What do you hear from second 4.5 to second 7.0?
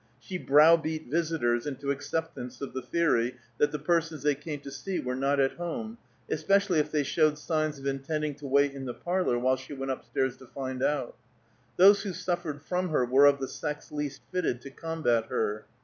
to see were not at home, especially if